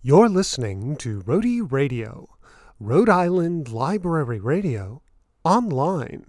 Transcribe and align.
You're 0.00 0.28
listening 0.28 0.94
to 0.98 1.24
Rhody 1.26 1.60
Radio, 1.60 2.28
Rhode 2.78 3.08
Island 3.08 3.72
Library 3.72 4.38
Radio, 4.38 5.02
online. 5.42 6.24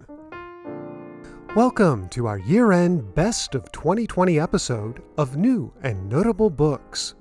Welcome 1.54 2.08
to 2.08 2.26
our 2.26 2.40
year 2.40 2.72
end 2.72 3.14
Best 3.14 3.54
of 3.54 3.70
2020 3.70 4.40
episode 4.40 5.04
of 5.16 5.36
New 5.36 5.72
and 5.84 6.08
Notable 6.08 6.50
Books. 6.50 7.14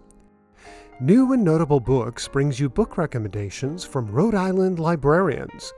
New 0.99 1.33
and 1.33 1.43
Notable 1.43 1.79
Books 1.79 2.27
brings 2.27 2.59
you 2.59 2.67
book 2.67 2.97
recommendations 2.97 3.85
from 3.85 4.07
Rhode 4.07 4.33
Island 4.33 4.79
librarians. 4.79 5.71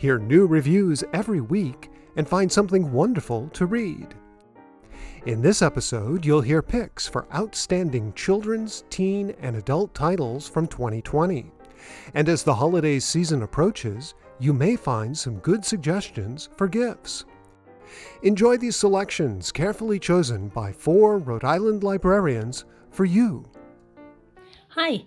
Hear 0.00 0.18
new 0.18 0.48
reviews 0.48 1.04
every 1.12 1.40
week 1.40 1.88
and 2.16 2.28
find 2.28 2.50
something 2.50 2.90
wonderful 2.90 3.48
to 3.50 3.66
read. 3.66 4.16
In 5.26 5.42
this 5.42 5.60
episode, 5.60 6.24
you'll 6.24 6.40
hear 6.40 6.62
picks 6.62 7.08
for 7.08 7.26
outstanding 7.34 8.12
children's, 8.12 8.84
teen, 8.90 9.34
and 9.40 9.56
adult 9.56 9.92
titles 9.92 10.48
from 10.48 10.68
2020. 10.68 11.50
And 12.14 12.28
as 12.28 12.44
the 12.44 12.54
holiday 12.54 13.00
season 13.00 13.42
approaches, 13.42 14.14
you 14.38 14.52
may 14.52 14.76
find 14.76 15.18
some 15.18 15.40
good 15.40 15.64
suggestions 15.64 16.48
for 16.56 16.68
gifts. 16.68 17.24
Enjoy 18.22 18.56
these 18.56 18.76
selections 18.76 19.50
carefully 19.50 19.98
chosen 19.98 20.46
by 20.46 20.70
four 20.70 21.18
Rhode 21.18 21.42
Island 21.42 21.82
librarians 21.82 22.64
for 22.90 23.04
you. 23.04 23.44
Hi, 24.68 25.02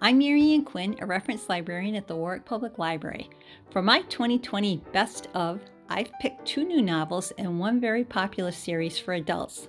I'm 0.00 0.16
Marianne 0.16 0.64
Quinn, 0.64 0.96
a 1.02 1.06
reference 1.06 1.50
librarian 1.50 1.96
at 1.96 2.06
the 2.08 2.16
Warwick 2.16 2.46
Public 2.46 2.78
Library. 2.78 3.28
For 3.70 3.82
my 3.82 4.00
2020 4.08 4.78
Best 4.94 5.28
of 5.34 5.60
I've 5.92 6.12
picked 6.20 6.46
two 6.46 6.64
new 6.64 6.80
novels 6.80 7.32
and 7.36 7.58
one 7.58 7.80
very 7.80 8.04
popular 8.04 8.52
series 8.52 8.96
for 8.96 9.12
adults. 9.12 9.66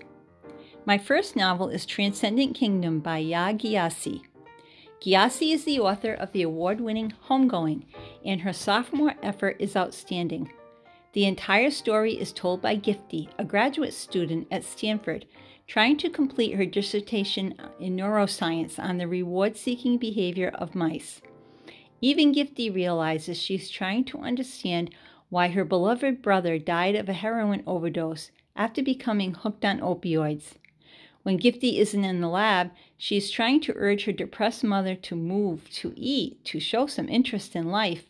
My 0.85 0.99
first 0.99 1.35
novel 1.35 1.69
is 1.69 1.83
Transcendent 1.83 2.53
Kingdom 2.53 2.99
by 2.99 3.23
Yaa 3.23 3.59
Gyasi. 3.59 4.21
Gyasi 5.01 5.51
is 5.51 5.63
the 5.63 5.79
author 5.79 6.13
of 6.13 6.31
the 6.31 6.43
award 6.43 6.79
winning 6.79 7.11
Homegoing, 7.27 7.85
and 8.23 8.41
her 8.41 8.53
sophomore 8.53 9.15
effort 9.23 9.55
is 9.57 9.75
outstanding. 9.75 10.51
The 11.13 11.25
entire 11.25 11.71
story 11.71 12.13
is 12.13 12.31
told 12.31 12.61
by 12.61 12.75
Gifty, 12.75 13.27
a 13.39 13.43
graduate 13.43 13.95
student 13.95 14.47
at 14.51 14.63
Stanford, 14.63 15.25
trying 15.65 15.97
to 15.97 16.09
complete 16.09 16.53
her 16.53 16.67
dissertation 16.67 17.55
in 17.79 17.97
neuroscience 17.97 18.77
on 18.77 18.99
the 18.99 19.07
reward 19.07 19.57
seeking 19.57 19.97
behavior 19.97 20.51
of 20.53 20.75
mice. 20.75 21.19
Even 21.99 22.31
Gifty 22.31 22.73
realizes 22.73 23.41
she's 23.41 23.71
trying 23.71 24.03
to 24.05 24.19
understand 24.19 24.93
why 25.31 25.47
her 25.47 25.63
beloved 25.63 26.21
brother 26.21 26.59
died 26.59 26.93
of 26.93 27.07
a 27.07 27.13
heroin 27.13 27.63
overdose 27.65 28.31
after 28.53 28.83
becoming 28.83 29.33
hooked 29.33 29.63
on 29.63 29.79
opioids. 29.79 30.55
When 31.23 31.39
Gifty 31.39 31.77
isn't 31.77 32.03
in 32.03 32.19
the 32.19 32.27
lab, 32.27 32.71
she 32.97 33.15
is 33.15 33.31
trying 33.31 33.61
to 33.61 33.73
urge 33.77 34.03
her 34.03 34.11
depressed 34.11 34.61
mother 34.61 34.93
to 34.93 35.15
move, 35.15 35.69
to 35.75 35.93
eat, 35.95 36.43
to 36.45 36.59
show 36.59 36.85
some 36.85 37.07
interest 37.07 37.55
in 37.55 37.71
life. 37.71 38.09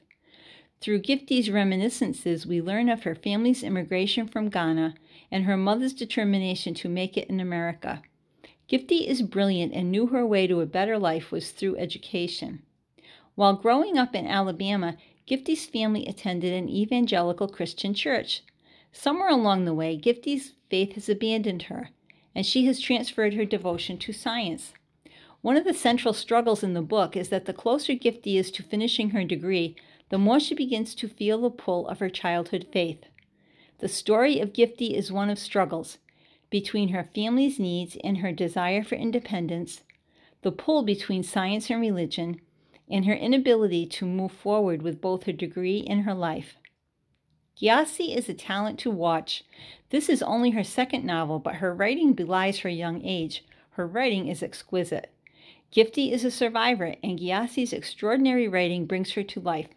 Through 0.82 1.04
Gifty's 1.04 1.52
reminiscences, 1.52 2.48
we 2.48 2.60
learn 2.60 2.90
of 2.90 3.04
her 3.04 3.14
family's 3.14 3.62
immigration 3.62 4.28
from 4.28 4.50
Ghana 4.50 4.96
and 5.30 5.44
her 5.44 5.58
mother's 5.58 5.94
determination 5.94 6.74
to 6.74 6.90
make 6.90 7.18
it 7.18 7.30
in 7.30 7.40
America. 7.40 8.02
Gifty 8.68 9.06
is 9.06 9.22
brilliant 9.22 9.74
and 9.74 9.92
knew 9.92 10.08
her 10.08 10.26
way 10.26 10.48
to 10.48 10.62
a 10.62 10.66
better 10.66 10.98
life 10.98 11.32
was 11.32 11.52
through 11.52 11.78
education. 11.78 12.64
While 13.36 13.58
growing 13.58 13.98
up 13.98 14.16
in 14.16 14.26
Alabama, 14.26 14.98
Gifty's 15.28 15.66
family 15.66 16.06
attended 16.06 16.54
an 16.54 16.70
evangelical 16.70 17.48
Christian 17.48 17.94
church. 17.94 18.44
Somewhere 18.92 19.30
along 19.30 19.66
the 19.66 19.74
way, 19.74 19.98
Gifty's 19.98 20.54
faith 20.70 20.94
has 20.94 21.08
abandoned 21.08 21.64
her, 21.64 21.90
and 22.36 22.46
she 22.46 22.66
has 22.66 22.80
transferred 22.80 23.34
her 23.36 23.46
devotion 23.46 23.98
to 24.00 24.14
science. 24.14 24.74
One 25.42 25.58
of 25.58 25.64
the 25.64 25.74
central 25.74 26.14
struggles 26.14 26.64
in 26.64 26.74
the 26.74 26.82
book 26.82 27.16
is 27.16 27.30
that 27.30 27.46
the 27.46 27.54
closer 27.54 27.94
Gifty 27.94 28.36
is 28.36 28.52
to 28.52 28.64
finishing 28.64 29.12
her 29.12 29.24
degree, 29.24 29.76
the 30.10 30.18
more 30.18 30.40
she 30.40 30.54
begins 30.54 30.94
to 30.96 31.08
feel 31.08 31.42
the 31.42 31.50
pull 31.50 31.88
of 31.88 32.00
her 32.00 32.10
childhood 32.10 32.68
faith. 32.72 33.06
The 33.80 33.88
story 33.88 34.40
of 34.40 34.54
Gifty 34.54 34.94
is 34.94 35.12
one 35.12 35.30
of 35.30 35.40
struggles 35.40 35.98
between 36.52 36.90
her 36.90 37.10
family's 37.16 37.60
needs 37.60 37.98
and 38.04 38.18
her 38.18 38.32
desire 38.32 38.84
for 38.84 38.96
independence, 38.96 39.82
the 40.44 40.52
pull 40.52 40.84
between 40.84 41.24
science 41.24 41.70
and 41.72 41.82
religion, 41.82 42.42
and 42.92 43.06
her 43.06 43.14
inability 43.14 43.86
to 43.86 44.06
move 44.06 44.32
forward 44.32 44.82
with 44.82 45.02
both 45.02 45.24
her 45.24 45.32
degree 45.32 45.86
and 45.88 46.04
her 46.04 46.14
life. 46.14 46.58
Gyasi 47.60 48.16
is 48.16 48.28
a 48.28 48.34
talent 48.34 48.80
to 48.80 48.90
watch. 48.90 49.44
This 49.90 50.10
is 50.10 50.24
only 50.24 50.52
her 50.52 50.64
second 50.64 51.06
novel, 51.06 51.40
but 51.40 51.56
her 51.56 51.74
writing 51.74 52.14
belies 52.14 52.60
her 52.60 52.70
young 52.70 53.04
age. 53.06 53.46
Her 53.72 53.88
writing 53.88 54.28
is 54.28 54.42
exquisite. 54.42 55.12
Gifty 55.72 56.12
is 56.12 56.26
a 56.26 56.32
survivor, 56.32 56.96
and 57.04 57.20
Gyasi's 57.20 57.72
extraordinary 57.72 58.48
writing 58.48 58.86
brings 58.86 59.12
her 59.14 59.24
to 59.24 59.40
life. 59.40 59.70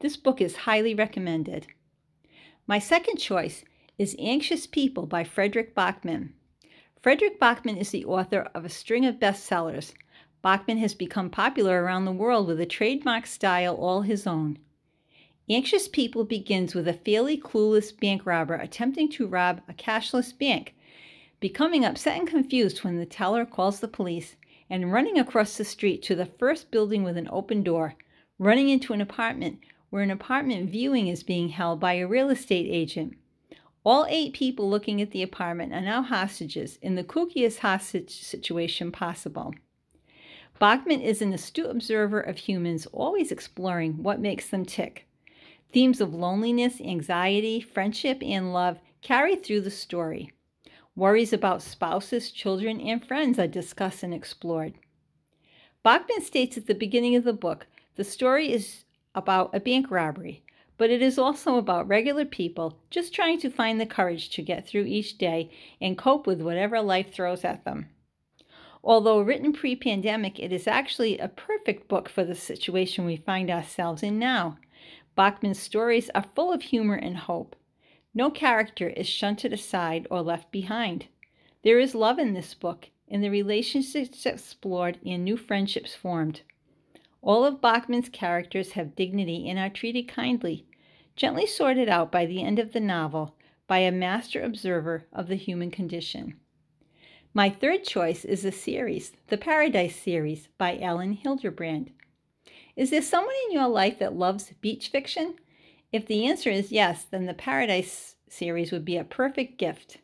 This 0.00 0.16
book 0.16 0.40
is 0.40 0.56
highly 0.56 0.94
recommended. 0.94 1.66
My 2.66 2.78
second 2.78 3.16
choice 3.16 3.64
is 3.98 4.16
Anxious 4.18 4.66
People 4.66 5.06
by 5.06 5.24
Fredrik 5.24 5.74
Backman. 5.74 6.30
Fredrik 7.00 7.40
Backman 7.40 7.76
is 7.76 7.90
the 7.90 8.04
author 8.04 8.48
of 8.54 8.64
a 8.64 8.68
string 8.68 9.04
of 9.04 9.16
bestsellers. 9.16 9.92
Backman 10.42 10.78
has 10.78 10.94
become 10.94 11.30
popular 11.30 11.82
around 11.82 12.04
the 12.04 12.12
world 12.12 12.48
with 12.48 12.60
a 12.60 12.66
trademark 12.66 13.26
style 13.26 13.76
all 13.76 14.02
his 14.02 14.26
own. 14.26 14.58
Anxious 15.48 15.86
People 15.86 16.24
begins 16.24 16.74
with 16.74 16.88
a 16.88 16.92
fairly 16.92 17.38
clueless 17.38 17.92
bank 17.92 18.26
robber 18.26 18.54
attempting 18.54 19.08
to 19.10 19.28
rob 19.28 19.60
a 19.68 19.72
cashless 19.72 20.36
bank, 20.36 20.74
becoming 21.38 21.84
upset 21.84 22.18
and 22.18 22.26
confused 22.26 22.82
when 22.82 22.96
the 22.96 23.06
teller 23.06 23.44
calls 23.44 23.80
the 23.80 23.86
police, 23.86 24.34
and 24.68 24.92
running 24.92 25.18
across 25.18 25.56
the 25.56 25.64
street 25.64 26.02
to 26.02 26.14
the 26.14 26.26
first 26.26 26.70
building 26.70 27.04
with 27.04 27.16
an 27.16 27.28
open 27.30 27.62
door, 27.62 27.94
running 28.38 28.68
into 28.68 28.92
an 28.92 29.00
apartment 29.00 29.60
where 29.90 30.02
an 30.02 30.10
apartment 30.10 30.70
viewing 30.70 31.06
is 31.06 31.22
being 31.22 31.50
held 31.50 31.78
by 31.78 31.94
a 31.94 32.06
real 32.06 32.30
estate 32.30 32.66
agent. 32.68 33.14
All 33.84 34.06
eight 34.08 34.32
people 34.32 34.70
looking 34.70 35.02
at 35.02 35.10
the 35.10 35.22
apartment 35.22 35.72
are 35.72 35.80
now 35.80 36.02
hostages 36.02 36.78
in 36.80 36.94
the 36.94 37.04
kookiest 37.04 37.58
hostage 37.58 38.22
situation 38.22 38.90
possible. 38.90 39.54
Backman 40.60 41.02
is 41.02 41.20
an 41.20 41.32
astute 41.32 41.70
observer 41.70 42.20
of 42.20 42.38
humans, 42.38 42.86
always 42.92 43.32
exploring 43.32 44.02
what 44.02 44.20
makes 44.20 44.48
them 44.48 44.64
tick. 44.64 45.06
Themes 45.72 46.00
of 46.00 46.14
loneliness, 46.14 46.80
anxiety, 46.80 47.60
friendship, 47.60 48.22
and 48.22 48.52
love 48.52 48.78
carry 49.00 49.36
through 49.36 49.62
the 49.62 49.70
story. 49.70 50.32
Worries 50.94 51.32
about 51.32 51.62
spouses, 51.62 52.30
children, 52.30 52.80
and 52.80 53.04
friends 53.04 53.38
are 53.38 53.46
discussed 53.46 54.02
and 54.02 54.12
explored. 54.12 54.74
Backman 55.84 56.22
states 56.22 56.56
at 56.56 56.66
the 56.66 56.74
beginning 56.74 57.16
of 57.16 57.24
the 57.24 57.32
book 57.32 57.66
the 57.96 58.04
story 58.04 58.52
is 58.52 58.84
about 59.14 59.54
a 59.54 59.60
bank 59.60 59.90
robbery, 59.90 60.44
but 60.78 60.90
it 60.90 61.02
is 61.02 61.18
also 61.18 61.56
about 61.56 61.88
regular 61.88 62.24
people 62.24 62.78
just 62.90 63.14
trying 63.14 63.38
to 63.40 63.50
find 63.50 63.80
the 63.80 63.86
courage 63.86 64.30
to 64.30 64.42
get 64.42 64.66
through 64.66 64.84
each 64.84 65.18
day 65.18 65.50
and 65.80 65.98
cope 65.98 66.26
with 66.26 66.40
whatever 66.40 66.80
life 66.80 67.12
throws 67.12 67.44
at 67.44 67.64
them. 67.64 67.88
Although 68.84 69.20
written 69.20 69.52
pre 69.52 69.76
pandemic, 69.76 70.40
it 70.40 70.52
is 70.52 70.66
actually 70.66 71.18
a 71.18 71.28
perfect 71.28 71.86
book 71.86 72.08
for 72.08 72.24
the 72.24 72.34
situation 72.34 73.04
we 73.04 73.16
find 73.16 73.48
ourselves 73.48 74.02
in 74.02 74.18
now. 74.18 74.58
Backman's 75.16 75.60
stories 75.60 76.10
are 76.14 76.24
full 76.34 76.52
of 76.52 76.62
humor 76.62 76.96
and 76.96 77.16
hope. 77.16 77.54
No 78.12 78.28
character 78.30 78.88
is 78.88 79.08
shunted 79.08 79.52
aside 79.52 80.06
or 80.10 80.20
left 80.20 80.50
behind. 80.50 81.06
There 81.62 81.78
is 81.78 81.94
love 81.94 82.18
in 82.18 82.34
this 82.34 82.54
book, 82.54 82.90
in 83.06 83.20
the 83.20 83.30
relationships 83.30 84.26
explored 84.26 84.98
and 85.06 85.24
new 85.24 85.36
friendships 85.36 85.94
formed. 85.94 86.40
All 87.20 87.44
of 87.44 87.60
Backman's 87.60 88.08
characters 88.08 88.72
have 88.72 88.96
dignity 88.96 89.48
and 89.48 89.58
are 89.60 89.70
treated 89.70 90.08
kindly, 90.08 90.66
gently 91.14 91.46
sorted 91.46 91.88
out 91.88 92.10
by 92.10 92.26
the 92.26 92.42
end 92.42 92.58
of 92.58 92.72
the 92.72 92.80
novel 92.80 93.36
by 93.68 93.78
a 93.78 93.92
master 93.92 94.42
observer 94.42 95.06
of 95.12 95.28
the 95.28 95.36
human 95.36 95.70
condition. 95.70 96.34
My 97.34 97.48
third 97.48 97.84
choice 97.84 98.26
is 98.26 98.44
a 98.44 98.52
series, 98.52 99.12
the 99.28 99.38
Paradise 99.38 99.96
series 99.96 100.48
by 100.58 100.76
Elin 100.78 101.16
Hilderbrand. 101.16 101.88
Is 102.76 102.90
there 102.90 103.00
someone 103.00 103.34
in 103.46 103.54
your 103.54 103.68
life 103.68 103.98
that 104.00 104.14
loves 104.14 104.52
beach 104.60 104.88
fiction? 104.88 105.36
If 105.92 106.04
the 106.04 106.26
answer 106.26 106.50
is 106.50 106.70
yes, 106.70 107.04
then 107.04 107.24
the 107.24 107.32
Paradise 107.32 108.16
series 108.28 108.70
would 108.70 108.84
be 108.84 108.98
a 108.98 109.04
perfect 109.04 109.56
gift. 109.56 109.96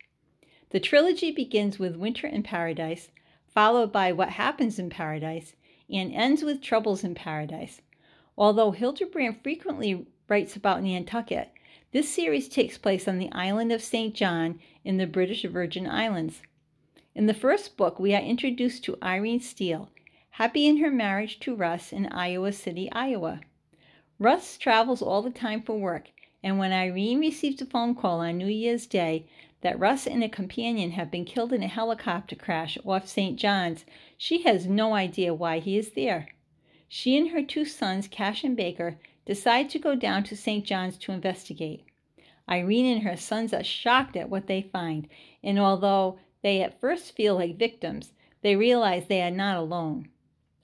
The 0.71 0.81
trilogy 0.81 1.31
begins 1.31 1.79
with 1.79 1.97
Winter 1.97 2.27
in 2.27 2.43
Paradise, 2.45 3.11
followed 3.47 3.93
by 3.93 4.11
What 4.11 4.31
Happens 4.31 4.79
in 4.79 4.89
Paradise, 4.89 5.55
and 5.91 6.15
ends 6.15 6.43
with 6.43 6.63
Troubles 6.63 7.05
in 7.05 7.15
Paradise. 7.15 7.83
Although 8.39 8.73
Hilderbrand 8.73 9.43
frequently 9.43 10.07
writes 10.29 10.57
about 10.57 10.83
Nantucket, 10.83 11.51
this 11.93 12.09
series 12.09 12.49
takes 12.49 12.79
place 12.79 13.07
on 13.07 13.19
the 13.19 13.31
island 13.33 13.71
of 13.71 13.83
St. 13.83 14.15
John 14.15 14.61
in 14.83 14.97
the 14.97 15.07
British 15.07 15.43
Virgin 15.43 15.87
Islands. 15.87 16.41
In 17.19 17.27
the 17.27 17.35
first 17.35 17.77
book, 17.77 17.99
we 17.99 18.15
are 18.15 18.23
introduced 18.23 18.85
to 18.85 18.97
Irene 19.03 19.41
Steele, 19.41 19.91
happy 20.31 20.69
in 20.69 20.77
her 20.77 20.89
marriage 20.89 21.41
to 21.41 21.57
Russ 21.57 21.93
in 21.93 22.07
Iowa 22.07 22.53
City, 22.53 22.89
Iowa. 22.93 23.41
Russ 24.21 24.57
travels 24.57 25.03
all 25.03 25.21
the 25.23 25.31
time 25.31 25.61
for 25.63 25.77
work, 25.77 26.11
and 26.45 26.61
when 26.61 26.73
Irene 26.73 27.19
receives 27.19 27.61
a 27.61 27.67
phone 27.67 27.97
call 27.97 28.21
on 28.21 28.39
New 28.39 28.47
Year's 28.47 28.87
Day 28.87 29.27
that 29.63 29.81
Russ 29.81 30.07
and 30.07 30.23
a 30.23 30.29
companion 30.29 30.93
have 30.93 31.11
been 31.11 31.25
killed 31.25 31.53
in 31.53 31.65
a 31.65 31.67
helicopter 31.67 32.37
crash 32.37 32.79
off 32.85 33.09
St. 33.09 33.37
John's, 33.37 33.85
she 34.17 34.43
has 34.43 34.69
no 34.69 34.95
idea 34.95 35.35
why 35.35 35.59
he 35.59 35.77
is 35.77 35.95
there. 35.95 36.29
She 36.87 37.19
and 37.19 37.31
her 37.31 37.43
two 37.43 37.65
sons, 37.65 38.07
Cash 38.07 38.45
and 38.45 38.57
Baker, 38.57 38.97
decide 39.27 39.71
to 39.71 39.81
go 39.81 39.97
down 39.97 40.23
to 40.23 40.37
St. 40.37 40.65
John's 40.65 40.97
to 40.99 41.11
investigate. 41.11 41.85
Irene 42.49 42.87
and 42.87 43.03
her 43.03 43.17
sons 43.17 43.53
are 43.53 43.65
shocked 43.65 44.17
at 44.17 44.31
what 44.31 44.47
they 44.47 44.63
find, 44.63 45.09
and 45.43 45.59
although 45.59 46.21
they 46.43 46.63
at 46.63 46.81
first 46.81 47.15
feel 47.17 47.35
like 47.35 47.57
victims, 47.57 48.13
they 48.43 48.55
realize 48.55 49.07
they 49.07 49.23
are 49.23 49.31
not 49.31 49.57
alone. 49.57 50.09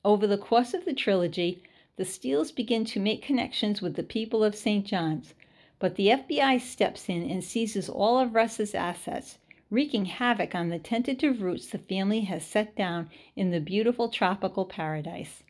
Over 0.05 0.27
the 0.27 0.39
course 0.39 0.75
of 0.75 0.85
the 0.85 0.95
trilogy, 0.95 1.63
the 1.97 2.05
Steeles 2.05 2.53
begin 2.53 2.85
to 2.87 3.01
make 3.01 3.23
connections 3.23 3.81
with 3.81 3.95
the 3.95 4.03
people 4.03 4.45
of 4.45 4.55
St. 4.55 4.85
John's, 4.85 5.35
but 5.79 5.97
the 5.97 6.09
FBI 6.09 6.61
steps 6.61 7.09
in 7.09 7.29
and 7.29 7.43
seizes 7.43 7.89
all 7.89 8.19
of 8.19 8.35
Russ's 8.35 8.75
assets, 8.75 9.39
wreaking 9.71 10.05
havoc 10.05 10.55
on 10.55 10.69
the 10.69 10.79
tentative 10.79 11.43
roots 11.43 11.67
the 11.67 11.79
family 11.79 12.21
has 12.21 12.45
set 12.45 12.77
down 12.77 13.11
in 13.35 13.51
the 13.51 13.61
beautiful 13.61 14.09
tropical 14.09 14.65
paradise. 14.65 15.43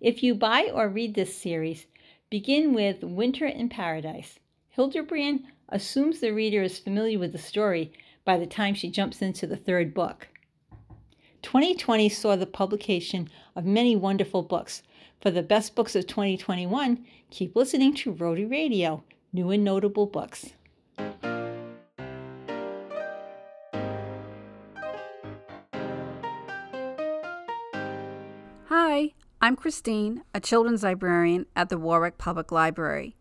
If 0.00 0.22
you 0.22 0.34
buy 0.34 0.70
or 0.72 0.88
read 0.88 1.14
this 1.14 1.36
series, 1.36 1.86
begin 2.28 2.74
with 2.74 3.02
Winter 3.02 3.46
in 3.46 3.68
Paradise. 3.68 4.38
Hilderbrand 4.76 5.44
assumes 5.68 6.20
the 6.20 6.32
reader 6.32 6.62
is 6.62 6.78
familiar 6.78 7.18
with 7.18 7.32
the 7.32 7.38
story 7.38 7.92
by 8.26 8.36
the 8.36 8.44
time 8.44 8.74
she 8.74 8.90
jumps 8.90 9.22
into 9.22 9.46
the 9.46 9.56
third 9.56 9.94
book. 9.94 10.28
2020 11.42 12.08
saw 12.08 12.34
the 12.34 12.44
publication 12.44 13.30
of 13.54 13.64
many 13.64 13.94
wonderful 13.94 14.42
books. 14.42 14.82
For 15.22 15.30
the 15.30 15.44
best 15.44 15.74
books 15.74 15.94
of 15.96 16.06
2021, 16.08 17.06
keep 17.30 17.56
listening 17.56 17.94
to 17.94 18.12
Rhody 18.12 18.44
Radio, 18.44 19.04
new 19.32 19.50
and 19.50 19.64
notable 19.64 20.06
books. 20.06 20.50
Hi, 28.68 29.12
I'm 29.40 29.54
Christine, 29.54 30.22
a 30.34 30.40
children's 30.40 30.82
librarian 30.82 31.46
at 31.54 31.68
the 31.68 31.78
Warwick 31.78 32.18
Public 32.18 32.50
Library. 32.50 33.14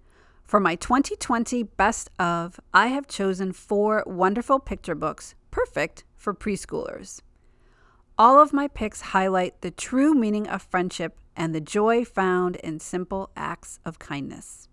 For 0.46 0.60
my 0.60 0.76
2020 0.76 1.64
Best 1.64 2.12
of, 2.20 2.60
I 2.72 2.88
have 2.88 3.08
chosen 3.08 3.52
four 3.52 4.04
wonderful 4.06 4.60
picture 4.60 4.94
books 4.94 5.34
perfect 5.50 6.04
for 6.16 6.36
preschoolers. 6.36 7.22
All 8.16 8.40
of 8.40 8.54
my 8.54 8.68
picks 8.68 9.02
highlight 9.02 9.62
the 9.62 9.72
true 9.72 10.14
meaning 10.14 10.48
of 10.48 10.62
friendship 10.62 11.18
and 11.36 11.54
the 11.54 11.62
joy 11.62 12.06
found 12.06 12.58
in 12.58 12.80
simple 12.80 13.32
acts 13.36 13.80
of 13.86 13.98
kindness. 13.98 14.70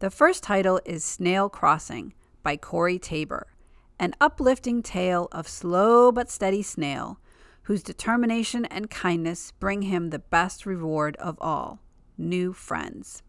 The 0.00 0.10
first 0.10 0.42
title 0.42 0.78
is 0.84 1.04
Snail 1.04 1.48
Crossing 1.48 2.12
by 2.42 2.58
Corey 2.58 2.98
Tabor, 2.98 3.46
an 3.98 4.14
uplifting 4.20 4.82
tale 4.82 5.28
of 5.32 5.48
slow 5.48 6.12
but 6.12 6.30
steady 6.30 6.62
snail 6.62 7.18
whose 7.62 7.82
determination 7.82 8.66
and 8.66 8.90
kindness 8.90 9.52
bring 9.52 9.82
him 9.82 10.10
the 10.10 10.18
best 10.18 10.66
reward 10.66 11.16
of 11.16 11.38
all 11.40 11.80
new 12.18 12.52
friends. 12.52 13.22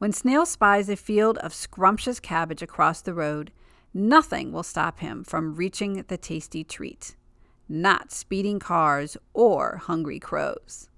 When 0.00 0.12
Snail 0.12 0.46
spies 0.46 0.88
a 0.88 0.96
field 0.96 1.36
of 1.38 1.52
scrumptious 1.52 2.20
cabbage 2.20 2.62
across 2.62 3.02
the 3.02 3.12
road, 3.12 3.52
nothing 3.92 4.50
will 4.50 4.62
stop 4.62 5.00
him 5.00 5.24
from 5.24 5.56
reaching 5.56 6.02
the 6.08 6.16
tasty 6.16 6.64
treat. 6.64 7.16
Not 7.68 8.10
speeding 8.10 8.60
cars 8.60 9.18
or 9.34 9.76
hungry 9.76 10.18
crows. 10.18 10.88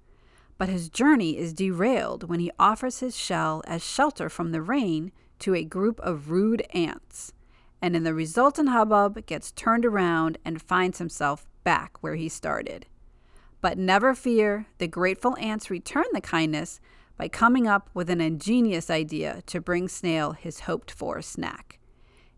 But 0.57 0.69
his 0.69 0.87
journey 0.87 1.37
is 1.37 1.51
derailed 1.51 2.29
when 2.29 2.39
he 2.39 2.53
offers 2.57 3.01
his 3.01 3.17
shell 3.17 3.61
as 3.67 3.83
shelter 3.83 4.29
from 4.29 4.53
the 4.53 4.61
rain 4.61 5.11
to 5.39 5.53
a 5.53 5.65
group 5.65 5.99
of 5.99 6.31
rude 6.31 6.65
ants, 6.73 7.33
and 7.81 7.97
in 7.97 8.03
the 8.03 8.13
resultant 8.13 8.69
hubbub 8.69 9.25
gets 9.25 9.51
turned 9.51 9.85
around 9.85 10.37
and 10.45 10.61
finds 10.61 10.99
himself 10.99 11.45
back 11.65 11.97
where 11.99 12.15
he 12.15 12.29
started. 12.29 12.85
But 13.59 13.77
never 13.77 14.15
fear, 14.15 14.67
the 14.77 14.87
grateful 14.87 15.35
ants 15.41 15.69
return 15.69 16.05
the 16.13 16.21
kindness 16.21 16.79
by 17.17 17.27
coming 17.27 17.67
up 17.67 17.89
with 17.93 18.09
an 18.09 18.21
ingenious 18.21 18.89
idea 18.89 19.43
to 19.45 19.61
bring 19.61 19.87
Snail 19.87 20.31
his 20.31 20.61
hoped 20.61 20.91
for 20.91 21.21
snack. 21.21 21.79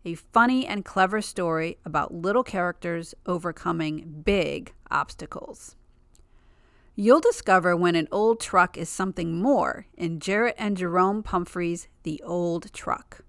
A 0.04 0.16
funny 0.16 0.68
and 0.68 0.86
clever 0.86 1.22
story 1.22 1.78
about 1.84 2.14
little 2.14 2.44
characters 2.44 3.16
overcoming 3.26 4.22
big 4.24 4.74
obstacles. 4.92 5.76
You'll 6.96 7.20
discover 7.20 7.76
when 7.76 7.96
an 7.96 8.08
old 8.12 8.40
truck 8.40 8.78
is 8.78 8.88
something 8.88 9.42
more 9.42 9.88
in 9.98 10.20
Jarrett 10.20 10.56
and 10.58 10.78
Jerome 10.78 11.24
Pumphrey's 11.24 11.88
The 12.04 12.22
Old 12.24 12.72
Truck. 12.72 13.22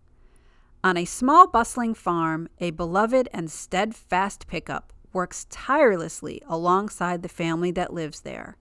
On 0.84 0.96
a 0.96 1.04
small 1.04 1.48
bustling 1.48 1.94
farm, 1.94 2.48
a 2.60 2.70
beloved 2.70 3.28
and 3.32 3.50
steadfast 3.50 4.46
pickup 4.46 4.92
works 5.12 5.46
tirelessly 5.50 6.42
alongside 6.46 7.22
the 7.22 7.28
family 7.28 7.70
that 7.72 7.92
lives 7.92 8.20
there 8.20 8.56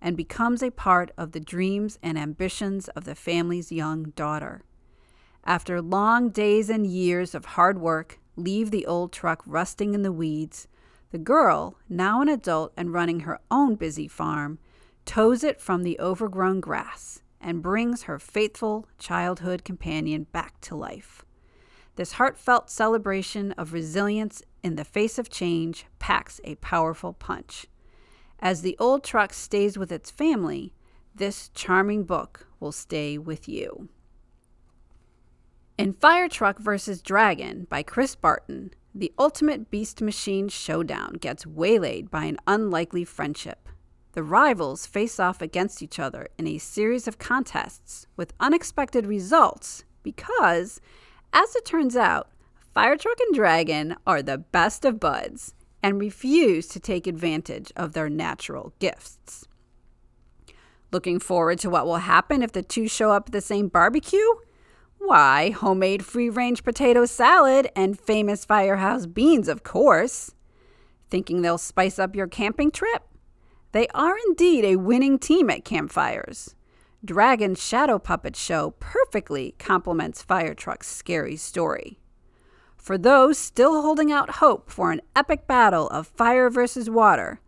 and 0.00 0.16
becomes 0.16 0.62
a 0.62 0.70
part 0.70 1.10
of 1.16 1.32
the 1.32 1.40
dreams 1.40 1.98
and 2.02 2.18
ambitions 2.18 2.88
of 2.88 3.04
the 3.04 3.14
family's 3.14 3.72
young 3.72 4.10
daughter. 4.10 4.62
After 5.44 5.80
long 5.80 6.30
days 6.30 6.68
and 6.68 6.86
years 6.86 7.34
of 7.34 7.44
hard 7.44 7.80
work, 7.80 8.18
leave 8.36 8.70
the 8.70 8.86
old 8.86 9.12
truck 9.12 9.42
rusting 9.46 9.94
in 9.94 10.02
the 10.02 10.12
weeds, 10.12 10.68
the 11.10 11.18
girl, 11.18 11.76
now 11.88 12.20
an 12.20 12.28
adult 12.28 12.72
and 12.76 12.92
running 12.92 13.20
her 13.20 13.40
own 13.50 13.74
busy 13.74 14.06
farm, 14.06 14.58
tows 15.06 15.42
it 15.42 15.60
from 15.60 15.82
the 15.82 15.98
overgrown 15.98 16.60
grass 16.60 17.22
and 17.40 17.62
brings 17.62 18.02
her 18.02 18.18
faithful 18.18 18.86
childhood 18.98 19.64
companion 19.64 20.26
back 20.32 20.60
to 20.60 20.74
life. 20.74 21.24
This 21.96 22.12
heartfelt 22.12 22.70
celebration 22.70 23.52
of 23.52 23.72
resilience 23.72 24.42
in 24.62 24.76
the 24.76 24.84
face 24.84 25.18
of 25.18 25.30
change 25.30 25.86
packs 25.98 26.40
a 26.44 26.56
powerful 26.56 27.12
punch. 27.12 27.66
As 28.40 28.62
the 28.62 28.76
old 28.78 29.02
truck 29.02 29.32
stays 29.32 29.76
with 29.76 29.90
its 29.90 30.10
family, 30.10 30.72
this 31.14 31.48
charming 31.54 32.04
book 32.04 32.46
will 32.60 32.72
stay 32.72 33.18
with 33.18 33.48
you. 33.48 33.88
In 35.76 35.92
Fire 35.92 36.28
Truck 36.28 36.58
vs. 36.58 37.02
Dragon 37.02 37.66
by 37.68 37.82
Chris 37.82 38.14
Barton, 38.14 38.72
the 38.94 39.12
ultimate 39.18 39.70
beast 39.70 40.00
machine 40.00 40.48
showdown 40.48 41.14
gets 41.20 41.46
waylaid 41.46 42.10
by 42.10 42.24
an 42.24 42.38
unlikely 42.46 43.04
friendship. 43.04 43.68
The 44.12 44.22
rivals 44.22 44.86
face 44.86 45.20
off 45.20 45.42
against 45.42 45.82
each 45.82 45.98
other 45.98 46.28
in 46.38 46.46
a 46.46 46.58
series 46.58 47.06
of 47.06 47.18
contests 47.18 48.06
with 48.16 48.34
unexpected 48.40 49.06
results 49.06 49.84
because, 50.02 50.80
as 51.32 51.54
it 51.54 51.64
turns 51.64 51.96
out, 51.96 52.28
Fire 52.74 52.96
Truck 52.96 53.18
and 53.20 53.34
Dragon 53.34 53.96
are 54.06 54.22
the 54.22 54.38
best 54.38 54.84
of 54.84 54.98
buds 54.98 55.54
and 55.82 56.00
refuse 56.00 56.66
to 56.68 56.80
take 56.80 57.06
advantage 57.06 57.72
of 57.76 57.92
their 57.92 58.08
natural 58.08 58.72
gifts. 58.78 59.46
Looking 60.90 61.18
forward 61.18 61.58
to 61.60 61.70
what 61.70 61.86
will 61.86 61.98
happen 61.98 62.42
if 62.42 62.52
the 62.52 62.62
two 62.62 62.88
show 62.88 63.10
up 63.10 63.28
at 63.28 63.32
the 63.32 63.40
same 63.40 63.68
barbecue? 63.68 64.26
Why, 64.98 65.50
homemade 65.50 66.04
free 66.04 66.28
range 66.28 66.64
potato 66.64 67.04
salad 67.04 67.68
and 67.76 67.98
famous 67.98 68.44
firehouse 68.44 69.06
beans, 69.06 69.48
of 69.48 69.62
course. 69.62 70.34
Thinking 71.10 71.42
they'll 71.42 71.58
spice 71.58 71.98
up 71.98 72.16
your 72.16 72.26
camping 72.26 72.70
trip? 72.70 73.02
They 73.72 73.86
are 73.88 74.16
indeed 74.28 74.64
a 74.64 74.76
winning 74.76 75.18
team 75.18 75.50
at 75.50 75.64
campfires. 75.64 76.54
Dragon's 77.04 77.62
Shadow 77.62 77.98
Puppet 77.98 78.34
Show 78.34 78.74
perfectly 78.80 79.54
complements 79.58 80.22
Fire 80.22 80.54
Truck's 80.54 80.88
scary 80.88 81.36
story. 81.36 82.00
For 82.78 82.96
those 82.96 83.36
still 83.36 83.82
holding 83.82 84.10
out 84.10 84.36
hope 84.36 84.70
for 84.70 84.92
an 84.92 85.02
epic 85.14 85.46
battle 85.46 85.88
of 85.88 86.06
fire 86.06 86.48
versus 86.48 86.88
water, 86.88 87.40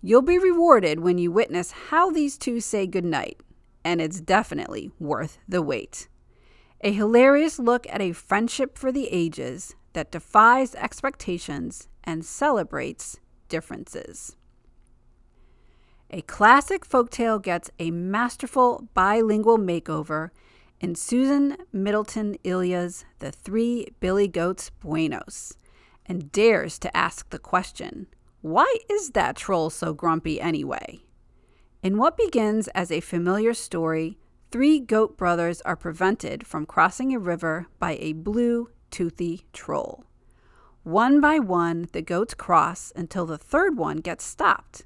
you'll 0.00 0.22
be 0.22 0.38
rewarded 0.38 1.00
when 1.00 1.18
you 1.18 1.30
witness 1.30 1.72
how 1.90 2.10
these 2.10 2.38
two 2.38 2.60
say 2.60 2.86
goodnight, 2.86 3.40
and 3.84 4.00
it's 4.00 4.20
definitely 4.20 4.90
worth 4.98 5.38
the 5.48 5.60
wait. 5.60 6.08
A 6.80 6.92
hilarious 6.92 7.58
look 7.58 7.86
at 7.90 8.00
a 8.00 8.12
friendship 8.12 8.78
for 8.78 8.92
the 8.92 9.08
ages 9.08 9.74
that 9.92 10.12
defies 10.12 10.74
expectations 10.74 11.88
and 12.04 12.24
celebrates 12.24 13.18
differences. 13.48 14.36
A 16.10 16.22
classic 16.22 16.86
folktale 16.86 17.42
gets 17.42 17.70
a 17.80 17.90
masterful 17.90 18.88
bilingual 18.94 19.58
makeover 19.58 20.30
in 20.80 20.94
Susan 20.94 21.56
Middleton 21.72 22.36
Elya's 22.44 23.04
The 23.18 23.32
Three 23.32 23.88
Billy 24.00 24.28
Goats 24.28 24.70
Buenos 24.80 25.56
and 26.04 26.30
dares 26.30 26.78
to 26.80 26.94
ask 26.96 27.30
the 27.30 27.38
question 27.38 28.06
why 28.42 28.76
is 28.88 29.10
that 29.10 29.34
troll 29.36 29.70
so 29.70 29.92
grumpy 29.92 30.40
anyway? 30.40 31.00
In 31.82 31.98
what 31.98 32.16
begins 32.16 32.68
as 32.68 32.92
a 32.92 33.00
familiar 33.00 33.54
story, 33.54 34.18
three 34.52 34.78
goat 34.78 35.16
brothers 35.16 35.60
are 35.62 35.74
prevented 35.74 36.46
from 36.46 36.66
crossing 36.66 37.12
a 37.12 37.18
river 37.18 37.66
by 37.80 37.96
a 38.00 38.12
blue, 38.12 38.70
toothy 38.90 39.46
troll. 39.52 40.04
One 40.84 41.20
by 41.20 41.40
one, 41.40 41.88
the 41.92 42.02
goats 42.02 42.34
cross 42.34 42.92
until 42.94 43.26
the 43.26 43.38
third 43.38 43.76
one 43.76 43.96
gets 43.96 44.24
stopped. 44.24 44.84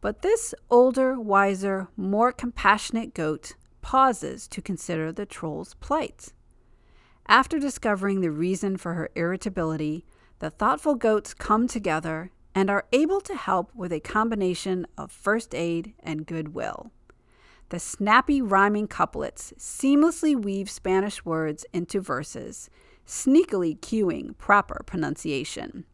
But 0.00 0.22
this 0.22 0.52
older, 0.68 1.20
wiser, 1.20 1.86
more 1.96 2.32
compassionate 2.32 3.14
goat 3.14 3.54
pauses 3.82 4.48
to 4.48 4.62
consider 4.62 5.12
the 5.12 5.26
troll's 5.26 5.74
plight. 5.74 6.32
After 7.28 7.58
discovering 7.58 8.20
the 8.20 8.30
reason 8.30 8.76
for 8.76 8.94
her 8.94 9.10
irritability, 9.14 10.06
the 10.38 10.50
thoughtful 10.50 10.94
goats 10.94 11.34
come 11.34 11.68
together 11.68 12.30
and 12.54 12.70
are 12.70 12.86
able 12.92 13.20
to 13.20 13.34
help 13.34 13.74
with 13.74 13.92
a 13.92 14.00
combination 14.00 14.86
of 14.96 15.10
first 15.10 15.54
aid 15.54 15.94
and 16.00 16.26
goodwill. 16.26 16.90
The 17.68 17.78
snappy 17.78 18.42
rhyming 18.42 18.88
couplets 18.88 19.54
seamlessly 19.58 20.36
weave 20.36 20.68
Spanish 20.68 21.24
words 21.24 21.64
into 21.72 22.00
verses, 22.00 22.68
sneakily 23.06 23.78
cueing 23.78 24.36
proper 24.36 24.82
pronunciation. 24.84 25.86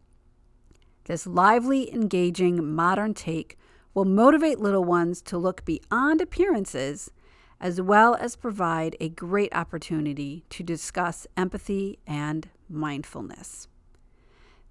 This 1.04 1.26
lively, 1.26 1.92
engaging, 1.94 2.74
modern 2.74 3.14
take 3.14 3.56
will 3.94 4.04
motivate 4.04 4.58
little 4.58 4.84
ones 4.84 5.22
to 5.22 5.38
look 5.38 5.64
beyond 5.64 6.20
appearances 6.20 7.10
as 7.60 7.80
well 7.80 8.14
as 8.14 8.36
provide 8.36 8.96
a 9.00 9.08
great 9.08 9.54
opportunity 9.54 10.44
to 10.50 10.62
discuss 10.62 11.26
empathy 11.36 11.98
and 12.06 12.48
mindfulness. 12.68 13.68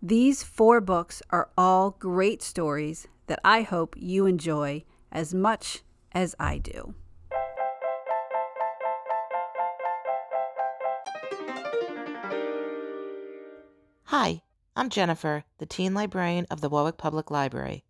These 0.01 0.43
four 0.43 0.79
books 0.79 1.21
are 1.29 1.49
all 1.57 1.91
great 1.91 2.41
stories 2.41 3.07
that 3.27 3.39
I 3.43 3.63
hope 3.63 3.95
you 3.97 4.25
enjoy 4.25 4.85
as 5.11 5.33
much 5.33 5.81
as 6.11 6.35
I 6.39 6.59
do. 6.59 6.93
Hi, 14.05 14.41
I'm 14.75 14.89
Jennifer, 14.89 15.43
the 15.57 15.65
teen 15.65 15.93
librarian 15.93 16.45
of 16.49 16.61
the 16.61 16.69
Warwick 16.69 16.97
Public 16.97 17.29
Library. 17.29 17.83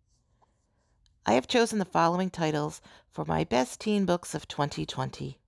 I 1.28 1.32
have 1.32 1.46
chosen 1.46 1.78
the 1.78 1.84
following 1.84 2.30
titles 2.30 2.80
for 3.10 3.22
my 3.26 3.44
best 3.44 3.80
teen 3.80 4.06
books 4.06 4.34
of 4.34 4.48
2020. 4.48 5.38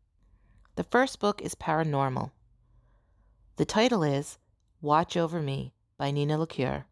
The 0.76 0.84
first 0.84 1.18
book 1.18 1.40
is 1.40 1.54
Paranormal. 1.54 2.32
The 3.56 3.64
title 3.64 4.02
is 4.02 4.36
Watch 4.82 5.16
Over 5.16 5.40
Me 5.40 5.72
by 5.96 6.10
Nina 6.10 6.36
LaCour. 6.36 6.84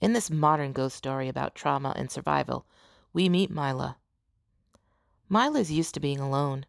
In 0.00 0.12
this 0.12 0.28
modern 0.28 0.72
ghost 0.72 0.96
story 0.96 1.28
about 1.28 1.54
trauma 1.54 1.92
and 1.94 2.10
survival, 2.10 2.66
we 3.12 3.28
meet 3.28 3.48
Mila. 3.48 3.96
Mila 5.28 5.60
is 5.60 5.70
used 5.70 5.94
to 5.94 6.00
being 6.00 6.18
alone. 6.18 6.66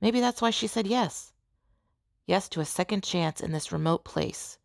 Maybe 0.00 0.18
that's 0.18 0.40
why 0.40 0.48
she 0.48 0.66
said 0.66 0.86
yes. 0.86 1.34
Yes 2.24 2.48
to 2.48 2.60
a 2.60 2.64
second 2.64 3.04
chance 3.04 3.42
in 3.42 3.52
this 3.52 3.70
remote 3.70 4.02
place, 4.02 4.56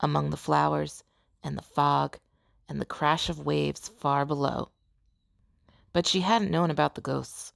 among 0.00 0.30
the 0.30 0.36
flowers 0.36 1.04
and 1.40 1.56
the 1.56 1.62
fog 1.62 2.18
and 2.70 2.80
the 2.80 2.86
crash 2.86 3.28
of 3.28 3.44
waves 3.44 3.88
far 3.88 4.24
below. 4.24 4.70
But 5.92 6.06
she 6.06 6.20
hadn't 6.20 6.52
known 6.52 6.70
about 6.70 6.94
the 6.94 7.00
ghosts. 7.00 7.52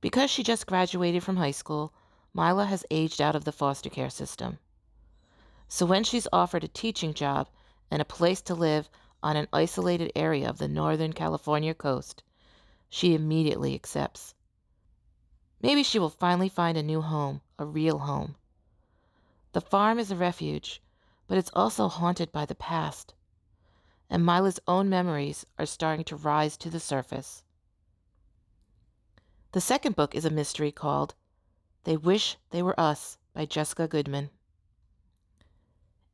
Because 0.00 0.30
she 0.30 0.44
just 0.44 0.68
graduated 0.68 1.24
from 1.24 1.36
high 1.36 1.50
school, 1.50 1.92
Mila 2.32 2.66
has 2.66 2.86
aged 2.92 3.20
out 3.20 3.34
of 3.34 3.44
the 3.44 3.50
foster 3.50 3.90
care 3.90 4.08
system. 4.08 4.60
So 5.66 5.84
when 5.84 6.04
she's 6.04 6.28
offered 6.32 6.62
a 6.62 6.68
teaching 6.68 7.12
job 7.12 7.48
and 7.90 8.00
a 8.00 8.04
place 8.04 8.40
to 8.42 8.54
live 8.54 8.88
on 9.20 9.36
an 9.36 9.48
isolated 9.52 10.12
area 10.14 10.48
of 10.48 10.58
the 10.58 10.68
Northern 10.68 11.12
California 11.12 11.74
coast, 11.74 12.22
she 12.88 13.16
immediately 13.16 13.74
accepts. 13.74 14.34
Maybe 15.60 15.82
she 15.82 15.98
will 15.98 16.10
finally 16.10 16.48
find 16.48 16.78
a 16.78 16.84
new 16.84 17.00
home, 17.00 17.40
a 17.58 17.66
real 17.66 17.98
home. 17.98 18.36
The 19.54 19.60
farm 19.60 19.98
is 19.98 20.12
a 20.12 20.16
refuge, 20.16 20.80
but 21.26 21.36
it's 21.36 21.50
also 21.52 21.88
haunted 21.88 22.30
by 22.30 22.46
the 22.46 22.54
past. 22.54 23.14
And 24.08 24.24
Mila's 24.24 24.60
own 24.68 24.88
memories 24.88 25.44
are 25.58 25.66
starting 25.66 26.04
to 26.04 26.16
rise 26.16 26.56
to 26.58 26.70
the 26.70 26.80
surface. 26.80 27.42
The 29.52 29.60
second 29.60 29.96
book 29.96 30.14
is 30.14 30.24
a 30.24 30.30
mystery 30.30 30.70
called 30.70 31.14
They 31.84 31.96
Wish 31.96 32.36
They 32.50 32.62
Were 32.62 32.78
Us 32.78 33.18
by 33.32 33.46
Jessica 33.46 33.88
Goodman. 33.88 34.30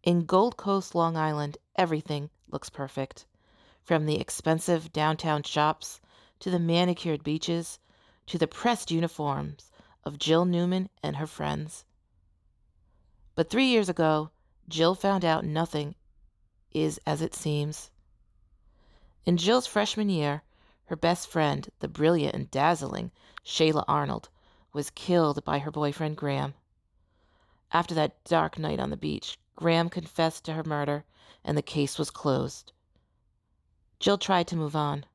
In 0.02 0.24
Gold 0.24 0.56
Coast, 0.56 0.94
Long 0.94 1.16
Island, 1.16 1.58
everything 1.76 2.30
looks 2.48 2.70
perfect. 2.70 3.26
From 3.82 4.06
the 4.06 4.20
expensive 4.20 4.92
downtown 4.92 5.42
shops 5.42 6.00
to 6.40 6.50
the 6.50 6.58
manicured 6.58 7.22
beaches 7.22 7.78
to 8.26 8.38
the 8.38 8.46
pressed 8.46 8.90
uniforms 8.90 9.70
of 10.04 10.18
Jill 10.18 10.44
Newman 10.44 10.88
and 11.02 11.16
her 11.16 11.26
friends. 11.26 11.84
But 13.34 13.50
three 13.50 13.66
years 13.66 13.88
ago, 13.88 14.30
Jill 14.68 14.94
found 14.94 15.24
out 15.24 15.44
nothing 15.44 15.94
is 16.74 17.00
as 17.06 17.22
it 17.22 17.34
seems. 17.34 17.90
In 19.24 19.36
Jill's 19.36 19.66
freshman 19.66 20.08
year, 20.08 20.42
her 20.86 20.96
best 20.96 21.28
friend, 21.28 21.68
the 21.78 21.88
brilliant 21.88 22.34
and 22.34 22.50
dazzling 22.50 23.12
Shayla 23.44 23.84
Arnold, 23.86 24.28
was 24.72 24.90
killed 24.90 25.44
by 25.44 25.60
her 25.60 25.70
boyfriend 25.70 26.16
Graham. 26.16 26.54
After 27.72 27.94
that 27.94 28.24
dark 28.24 28.58
night 28.58 28.80
on 28.80 28.90
the 28.90 28.96
beach, 28.96 29.38
Graham 29.56 29.88
confessed 29.88 30.44
to 30.44 30.54
her 30.54 30.64
murder 30.64 31.04
and 31.44 31.56
the 31.56 31.62
case 31.62 31.98
was 31.98 32.10
closed. 32.10 32.72
Jill 34.00 34.18
tried 34.18 34.46
to 34.48 34.56
move 34.56 34.76
on. 34.76 35.06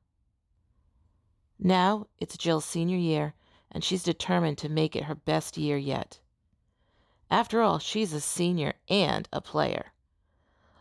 Now 1.58 2.06
it's 2.18 2.36
Jill's 2.36 2.64
senior 2.64 2.96
year, 2.96 3.34
and 3.70 3.82
she's 3.82 4.02
determined 4.02 4.58
to 4.58 4.68
make 4.68 4.96
it 4.96 5.04
her 5.04 5.14
best 5.14 5.56
year 5.56 5.76
yet. 5.76 6.20
After 7.30 7.60
all, 7.60 7.78
she's 7.78 8.12
a 8.12 8.20
senior 8.20 8.74
and 8.88 9.28
a 9.32 9.40
player. 9.40 9.92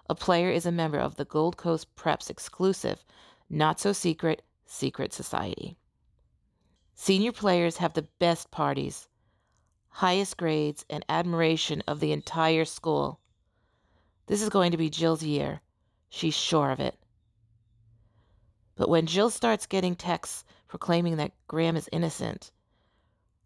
A 0.10 0.16
player 0.16 0.50
is 0.50 0.66
a 0.66 0.72
member 0.72 0.98
of 0.98 1.16
the 1.16 1.26
Gold 1.26 1.58
Coast 1.58 1.94
Preps 1.98 2.30
exclusive, 2.30 3.04
not 3.50 3.80
so 3.80 3.92
secret, 3.92 4.42
secret 4.66 5.12
society. 5.12 5.78
Senior 6.96 7.34
players 7.34 7.78
have 7.78 7.94
the 7.94 8.08
best 8.18 8.50
parties, 8.50 9.10
highest 9.90 10.38
grades, 10.38 10.86
and 10.90 11.04
admiration 11.10 11.84
of 11.88 12.00
the 12.00 12.14
entire 12.14 12.64
school. 12.64 13.20
This 14.28 14.42
is 14.42 14.50
going 14.50 14.72
to 14.72 14.78
be 14.78 14.90
Jill's 14.90 15.24
year. 15.24 15.62
She's 16.10 16.34
sure 16.34 16.72
of 16.72 16.80
it. 16.80 16.98
But 18.78 18.90
when 18.90 19.08
Jill 19.08 19.30
starts 19.30 19.66
getting 19.66 19.96
texts 19.96 20.46
proclaiming 20.70 21.18
that 21.18 21.34
Graham 21.48 21.76
is 21.76 21.90
innocent, 21.92 22.52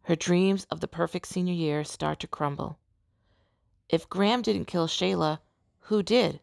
her 0.03 0.15
dreams 0.15 0.65
of 0.69 0.79
the 0.79 0.87
perfect 0.87 1.27
senior 1.27 1.53
year 1.53 1.83
start 1.83 2.19
to 2.19 2.27
crumble. 2.27 2.77
If 3.89 4.09
Graham 4.09 4.41
didn't 4.43 4.65
kill 4.65 4.87
Shayla, 4.87 5.39
who 5.85 6.03
did? 6.03 6.39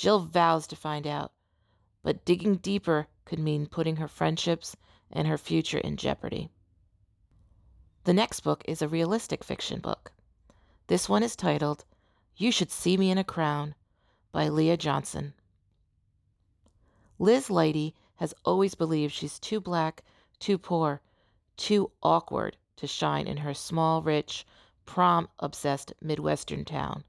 Jill 0.00 0.20
vows 0.20 0.66
to 0.68 0.76
find 0.76 1.06
out, 1.06 1.30
but 2.02 2.24
digging 2.24 2.56
deeper 2.56 3.06
could 3.26 3.38
mean 3.38 3.66
putting 3.66 3.96
her 3.96 4.08
friendships 4.08 4.74
and 5.12 5.28
her 5.28 5.36
future 5.36 5.76
in 5.76 5.98
jeopardy. 5.98 6.48
The 8.04 8.14
next 8.14 8.40
book 8.40 8.64
is 8.66 8.80
a 8.80 8.88
realistic 8.88 9.44
fiction 9.44 9.78
book. 9.78 10.12
This 10.86 11.06
one 11.06 11.22
is 11.22 11.36
titled 11.36 11.84
You 12.34 12.50
Should 12.50 12.70
See 12.70 12.96
Me 12.96 13.10
in 13.10 13.18
a 13.18 13.24
Crown 13.24 13.74
by 14.32 14.48
Leah 14.48 14.78
Johnson. 14.78 15.34
Liz 17.18 17.48
Lighty 17.48 17.92
has 18.16 18.32
always 18.42 18.74
believed 18.74 19.12
she's 19.12 19.38
too 19.38 19.60
black, 19.60 20.02
too 20.38 20.56
poor, 20.56 21.02
too 21.58 21.90
awkward 22.02 22.56
to 22.76 22.86
shine 22.86 23.26
in 23.26 23.36
her 23.36 23.52
small, 23.52 24.00
rich, 24.00 24.46
prom 24.86 25.28
obsessed 25.40 25.92
Midwestern 26.00 26.64
town. 26.64 27.04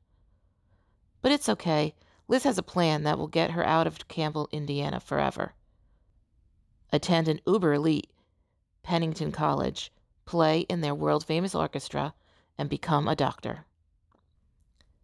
But 1.22 1.32
it's 1.32 1.48
okay. 1.48 1.96
Liz 2.32 2.44
has 2.46 2.58
a 2.58 2.64
plan 2.64 3.04
that 3.04 3.18
will 3.18 3.28
get 3.28 3.52
her 3.52 3.68
out 3.68 3.88
of 3.88 4.08
Campbell, 4.08 4.48
Indiana 4.54 5.02
forever. 5.02 5.54
Attend 6.94 7.28
an 7.28 7.42
uber 7.46 7.74
elite 7.74 8.10
Pennington 8.84 9.34
College, 9.34 9.92
play 10.24 10.62
in 10.62 10.80
their 10.80 10.96
world 10.96 11.26
famous 11.26 11.54
orchestra, 11.54 12.14
and 12.58 12.70
become 12.70 13.10
a 13.10 13.18
doctor. 13.18 13.66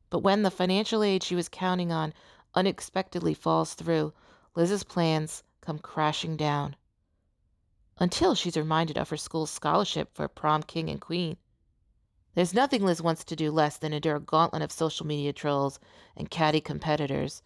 But 0.10 0.20
when 0.20 0.44
the 0.44 0.50
financial 0.50 1.04
aid 1.04 1.22
she 1.22 1.36
was 1.36 1.50
counting 1.50 1.92
on 1.92 2.14
unexpectedly 2.56 3.34
falls 3.34 3.74
through, 3.74 4.14
Liz's 4.56 4.86
plans 4.86 5.44
come 5.60 5.80
crashing 5.80 6.38
down. 6.38 6.78
Until 7.98 8.36
she's 8.36 8.56
reminded 8.56 8.98
of 8.98 9.10
her 9.10 9.18
school's 9.18 9.52
scholarship 9.52 10.16
for 10.16 10.30
prom 10.30 10.64
king 10.64 10.90
and 10.90 11.02
queen. 11.02 11.36
There's 12.38 12.54
nothing 12.54 12.86
Liz 12.86 13.02
wants 13.02 13.24
to 13.24 13.36
do 13.36 13.50
less 13.50 13.78
than 13.78 13.94
endure 13.94 14.18
a 14.18 14.20
gauntlet 14.20 14.62
of 14.62 14.72
social 14.72 15.08
media 15.08 15.34
trolls 15.34 15.80
and 16.16 16.30
catty 16.30 16.62
competitors 16.62 17.42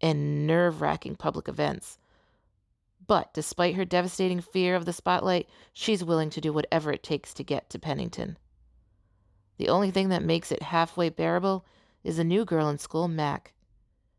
and 0.00 0.46
nerve 0.46 0.80
wracking 0.80 1.14
public 1.14 1.46
events. 1.46 1.98
But 3.06 3.34
despite 3.34 3.74
her 3.74 3.84
devastating 3.84 4.40
fear 4.40 4.76
of 4.76 4.86
the 4.86 4.94
spotlight, 4.94 5.46
she's 5.74 6.02
willing 6.02 6.30
to 6.30 6.40
do 6.40 6.54
whatever 6.54 6.90
it 6.90 7.02
takes 7.02 7.34
to 7.34 7.44
get 7.44 7.68
to 7.68 7.78
Pennington. 7.78 8.38
The 9.58 9.68
only 9.68 9.90
thing 9.90 10.08
that 10.08 10.22
makes 10.24 10.50
it 10.50 10.62
halfway 10.62 11.10
bearable 11.10 11.66
is 12.02 12.18
a 12.18 12.24
new 12.24 12.46
girl 12.46 12.70
in 12.70 12.78
school, 12.78 13.08
Mac. 13.08 13.52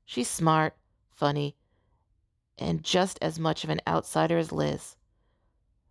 She's 0.06 0.30
smart, 0.30 0.76
funny, 1.10 1.56
and 2.60 2.84
just 2.84 3.18
as 3.24 3.40
much 3.40 3.64
of 3.64 3.72
an 3.72 3.82
outsider 3.88 4.38
as 4.38 4.52
Liz. 4.52 4.98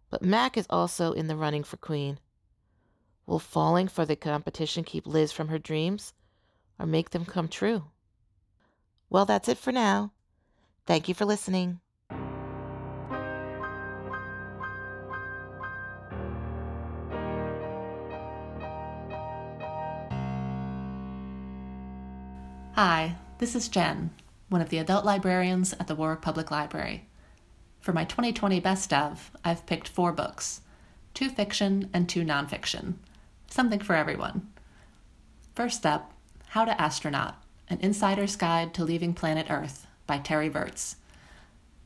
But 0.09 0.23
Mac 0.23 0.57
is 0.57 0.69
also 0.71 1.11
in 1.11 1.27
the 1.27 1.35
running 1.35 1.65
for 1.65 1.79
queen. 1.79 2.21
Will 3.27 3.41
falling 3.41 3.89
for 3.89 4.05
the 4.05 4.15
competition 4.15 4.85
keep 4.85 5.05
Liz 5.05 5.33
from 5.33 5.49
her 5.49 5.59
dreams 5.59 6.15
or 6.79 6.87
make 6.87 7.11
them 7.11 7.25
come 7.25 7.49
true? 7.49 7.87
Well, 9.11 9.25
that's 9.25 9.49
it 9.49 9.59
for 9.59 9.73
now. 9.73 10.13
Thank 10.87 11.09
you 11.09 11.15
for 11.15 11.25
listening. 11.25 11.81
Hi, 22.75 23.17
this 23.39 23.57
is 23.57 23.69
Jen, 23.69 24.11
one 24.51 24.61
of 24.61 24.69
the 24.69 24.79
adult 24.79 25.05
librarians 25.05 25.73
at 25.81 25.89
the 25.89 25.95
Warwick 25.95 26.21
Public 26.21 26.51
Library. 26.51 27.09
For 27.81 27.93
my 27.93 28.05
2020 28.05 28.61
best 28.61 28.93
of, 28.93 29.33
I've 29.45 29.67
picked 29.67 29.89
four 29.89 30.13
books 30.13 30.61
two 31.15 31.31
fiction 31.31 31.89
and 31.95 32.09
two 32.09 32.23
nonfiction. 32.23 32.97
Something 33.57 33.81
for 33.81 33.97
everyone. 33.97 34.49
First 35.55 35.87
up, 35.87 36.13
How 36.49 36.67
to 36.67 36.79
Astronaut 36.79 37.37
An 37.71 37.79
Insider's 37.81 38.37
Guide 38.37 38.75
to 38.75 38.85
Leaving 38.85 39.15
Planet 39.15 39.47
Earth 39.49 39.87
by 40.07 40.19
Terry 40.19 40.51
Virts. 40.51 40.97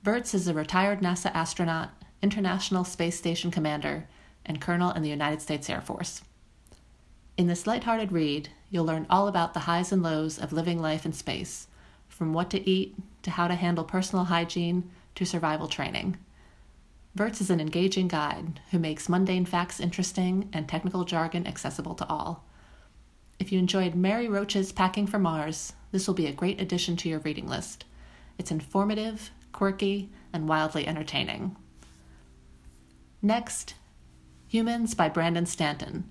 Virts 0.03 0.35
is 0.35 0.49
a 0.49 0.53
retired 0.53 0.99
NASA 0.99 1.33
astronaut, 1.33 1.91
International 2.23 2.83
Space 2.83 3.17
Station 3.17 3.53
commander, 3.53 4.09
and 4.45 4.61
colonel 4.61 4.91
in 4.91 5.03
the 5.03 5.11
United 5.11 5.41
States 5.41 5.71
Air 5.71 5.81
Force. 5.81 6.23
In 7.37 7.47
this 7.47 7.69
lighthearted 7.69 8.11
read, 8.11 8.49
you'll 8.69 8.85
learn 8.85 9.07
all 9.09 9.29
about 9.29 9.55
the 9.55 9.61
highs 9.61 9.93
and 9.93 10.03
lows 10.03 10.41
of 10.41 10.53
living 10.53 10.83
life 10.83 11.07
in 11.07 11.13
space, 11.13 11.69
from 12.09 12.33
what 12.33 12.51
to 12.51 12.69
eat 12.69 12.97
to 13.23 13.31
how 13.31 13.47
to 13.47 13.55
handle 13.55 13.85
personal 13.85 14.25
hygiene 14.25 14.91
to 15.15 15.25
survival 15.25 15.69
training. 15.69 16.19
Virts 17.15 17.41
is 17.41 17.51
an 17.51 17.61
engaging 17.61 18.09
guide 18.09 18.61
who 18.71 18.79
makes 18.79 19.09
mundane 19.09 19.45
facts 19.45 19.81
interesting 19.81 20.49
and 20.53 20.69
technical 20.69 21.05
jargon 21.05 21.47
accessible 21.47 21.95
to 21.95 22.07
all. 22.09 22.45
If 23.39 23.51
you 23.51 23.59
enjoyed 23.59 23.95
Mary 23.95 24.29
Roach's 24.29 24.71
Packing 24.71 25.07
for 25.07 25.19
Mars, 25.19 25.73
this 25.93 26.07
will 26.07 26.15
be 26.15 26.27
a 26.27 26.33
great 26.33 26.61
addition 26.61 26.97
to 26.99 27.09
your 27.09 27.19
reading 27.21 27.49
list. 27.49 27.85
It's 28.39 28.53
informative, 28.53 29.31
quirky, 29.53 30.11
and 30.33 30.49
wildly 30.49 30.87
entertaining. 30.87 31.57
Next, 33.21 33.75
Humans 34.49 34.95
by 34.95 35.09
Brandon 35.09 35.47
Stanton, 35.47 36.11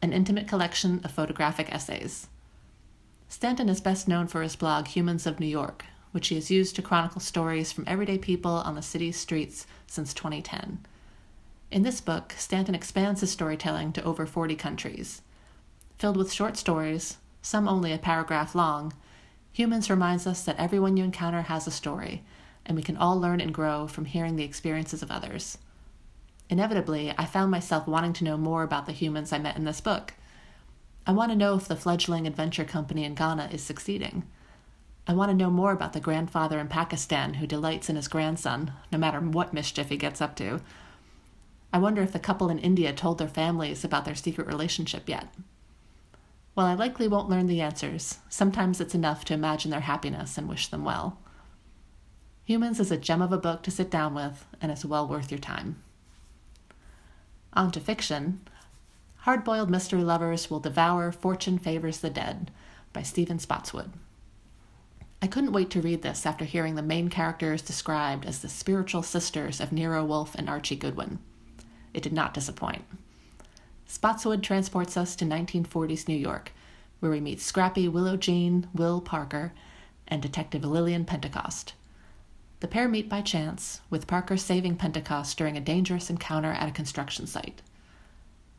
an 0.00 0.12
intimate 0.12 0.48
collection 0.48 1.00
of 1.04 1.10
photographic 1.12 1.72
essays. 1.72 2.28
Stanton 3.28 3.68
is 3.68 3.80
best 3.80 4.08
known 4.08 4.26
for 4.26 4.42
his 4.42 4.56
blog 4.56 4.88
Humans 4.88 5.26
of 5.26 5.40
New 5.40 5.46
York, 5.46 5.84
which 6.12 6.28
he 6.28 6.36
has 6.36 6.50
used 6.50 6.76
to 6.76 6.82
chronicle 6.82 7.20
stories 7.20 7.72
from 7.72 7.84
everyday 7.86 8.16
people 8.16 8.52
on 8.52 8.74
the 8.74 8.82
city's 8.82 9.18
streets 9.18 9.66
since 9.86 10.14
2010. 10.14 10.86
In 11.70 11.82
this 11.82 12.00
book, 12.00 12.34
Stanton 12.38 12.74
expands 12.74 13.20
his 13.20 13.30
storytelling 13.30 13.92
to 13.94 14.04
over 14.04 14.24
40 14.24 14.54
countries. 14.56 15.22
Filled 15.98 16.16
with 16.16 16.32
short 16.32 16.56
stories, 16.56 17.16
some 17.42 17.68
only 17.68 17.92
a 17.92 17.98
paragraph 17.98 18.54
long, 18.54 18.92
Humans 19.52 19.90
reminds 19.90 20.26
us 20.26 20.44
that 20.44 20.58
everyone 20.58 20.96
you 20.96 21.04
encounter 21.04 21.42
has 21.42 21.66
a 21.66 21.70
story, 21.70 22.24
and 22.64 22.74
we 22.74 22.82
can 22.82 22.96
all 22.96 23.20
learn 23.20 23.38
and 23.40 23.52
grow 23.52 23.86
from 23.86 24.06
hearing 24.06 24.36
the 24.36 24.44
experiences 24.44 25.02
of 25.02 25.10
others. 25.10 25.58
Inevitably, 26.48 27.12
I 27.18 27.26
found 27.26 27.50
myself 27.50 27.86
wanting 27.86 28.14
to 28.14 28.24
know 28.24 28.38
more 28.38 28.62
about 28.62 28.86
the 28.86 28.92
humans 28.92 29.30
I 29.30 29.38
met 29.38 29.56
in 29.56 29.64
this 29.64 29.82
book. 29.82 30.14
I 31.06 31.12
want 31.12 31.32
to 31.32 31.36
know 31.36 31.54
if 31.54 31.68
the 31.68 31.76
fledgling 31.76 32.26
adventure 32.26 32.64
company 32.64 33.04
in 33.04 33.14
Ghana 33.14 33.50
is 33.52 33.62
succeeding. 33.62 34.22
I 35.06 35.14
want 35.14 35.30
to 35.30 35.36
know 35.36 35.50
more 35.50 35.72
about 35.72 35.94
the 35.94 36.00
grandfather 36.00 36.60
in 36.60 36.68
Pakistan 36.68 37.34
who 37.34 37.46
delights 37.46 37.90
in 37.90 37.96
his 37.96 38.08
grandson, 38.08 38.72
no 38.92 38.98
matter 38.98 39.20
what 39.20 39.52
mischief 39.52 39.88
he 39.88 39.96
gets 39.96 40.20
up 40.20 40.36
to. 40.36 40.60
I 41.72 41.78
wonder 41.78 42.02
if 42.02 42.12
the 42.12 42.20
couple 42.20 42.50
in 42.50 42.58
India 42.58 42.92
told 42.92 43.18
their 43.18 43.28
families 43.28 43.82
about 43.82 44.04
their 44.04 44.14
secret 44.14 44.46
relationship 44.46 45.08
yet. 45.08 45.28
While 46.54 46.66
I 46.66 46.74
likely 46.74 47.08
won't 47.08 47.30
learn 47.30 47.46
the 47.46 47.62
answers, 47.62 48.18
sometimes 48.28 48.80
it's 48.80 48.94
enough 48.94 49.24
to 49.24 49.34
imagine 49.34 49.70
their 49.70 49.80
happiness 49.80 50.38
and 50.38 50.48
wish 50.48 50.68
them 50.68 50.84
well. 50.84 51.18
Humans 52.44 52.78
is 52.78 52.90
a 52.90 52.96
gem 52.96 53.22
of 53.22 53.32
a 53.32 53.38
book 53.38 53.62
to 53.62 53.70
sit 53.70 53.90
down 53.90 54.14
with, 54.14 54.44
and 54.60 54.70
it's 54.70 54.84
well 54.84 55.08
worth 55.08 55.30
your 55.30 55.38
time. 55.38 55.82
On 57.54 57.70
to 57.72 57.80
fiction. 57.80 58.40
Hard 59.18 59.44
boiled 59.44 59.70
mystery 59.70 60.02
lovers 60.02 60.50
will 60.50 60.60
devour 60.60 61.10
Fortune 61.10 61.58
Favors 61.58 61.98
the 61.98 62.10
Dead 62.10 62.50
by 62.92 63.02
Stephen 63.02 63.38
Spotswood. 63.38 63.92
I 65.24 65.28
couldn't 65.28 65.52
wait 65.52 65.70
to 65.70 65.80
read 65.80 66.02
this 66.02 66.26
after 66.26 66.44
hearing 66.44 66.74
the 66.74 66.82
main 66.82 67.08
characters 67.08 67.62
described 67.62 68.26
as 68.26 68.40
the 68.40 68.48
spiritual 68.48 69.04
sisters 69.04 69.60
of 69.60 69.70
Nero 69.70 70.04
Wolfe 70.04 70.34
and 70.34 70.50
Archie 70.50 70.74
Goodwin. 70.74 71.20
It 71.94 72.02
did 72.02 72.12
not 72.12 72.34
disappoint. 72.34 72.82
Spotswood 73.86 74.42
transports 74.42 74.96
us 74.96 75.14
to 75.14 75.24
1940s 75.24 76.08
New 76.08 76.16
York, 76.16 76.50
where 76.98 77.12
we 77.12 77.20
meet 77.20 77.40
scrappy 77.40 77.86
Willow 77.86 78.16
Jean, 78.16 78.66
Will 78.74 79.00
Parker, 79.00 79.52
and 80.08 80.20
Detective 80.20 80.64
Lillian 80.64 81.04
Pentecost. 81.04 81.74
The 82.58 82.66
pair 82.66 82.88
meet 82.88 83.08
by 83.08 83.20
chance, 83.20 83.80
with 83.90 84.08
Parker 84.08 84.36
saving 84.36 84.74
Pentecost 84.74 85.38
during 85.38 85.56
a 85.56 85.60
dangerous 85.60 86.10
encounter 86.10 86.50
at 86.50 86.68
a 86.68 86.72
construction 86.72 87.28
site. 87.28 87.62